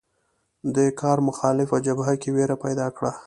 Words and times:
دې 0.75 0.87
کار 1.01 1.17
مخالفه 1.29 1.77
جبهه 1.85 2.13
کې 2.21 2.29
وېره 2.35 2.55
پیدا 2.65 2.87
کړه 2.97 3.11